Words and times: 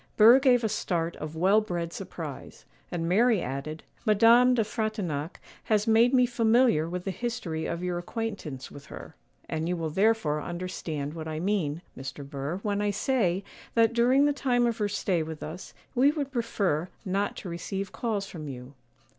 Burr 0.17 0.39
gave 0.39 0.63
a 0.63 0.67
start 0.67 1.15
of 1.17 1.35
well 1.35 1.61
bred 1.61 1.93
surprise; 1.93 2.65
and 2.91 3.07
Mary 3.07 3.39
added:— 3.39 3.83
'Madame 4.03 4.55
de 4.55 4.63
Frontignac 4.63 5.39
has 5.65 5.85
made 5.85 6.11
me 6.11 6.25
familiar 6.25 6.89
with 6.89 7.03
the 7.03 7.11
history 7.11 7.67
of 7.67 7.83
your 7.83 7.99
acquaintance 7.99 8.71
with 8.71 8.87
her; 8.87 9.15
and 9.47 9.69
you 9.69 9.77
will 9.77 9.91
therefore 9.91 10.41
understand 10.41 11.13
what 11.13 11.27
I 11.27 11.39
mean, 11.39 11.83
Mr. 11.95 12.27
Burr, 12.27 12.57
when 12.63 12.81
I 12.81 12.89
say 12.89 13.43
that, 13.75 13.93
during 13.93 14.25
the 14.25 14.33
time 14.33 14.65
of 14.65 14.79
her 14.79 14.89
stay 14.89 15.21
with 15.21 15.43
us, 15.43 15.71
we 15.93 16.09
would 16.09 16.31
prefer 16.31 16.89
not 17.05 17.35
to 17.37 17.49
receive 17.49 17.91
calls 17.91 18.25
from 18.25 18.47
you. 18.47 18.73